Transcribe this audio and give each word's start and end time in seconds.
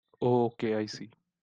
Oh 0.19 0.45
okay, 0.45 0.73
I 0.75 0.87
see. 0.87 1.11